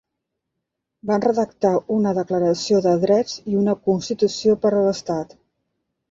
[1.09, 5.37] Van redactar una declaració de drets i una constitució per a l'Estat.